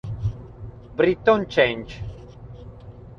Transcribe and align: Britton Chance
Britton 0.97 1.45
Chance 1.45 1.93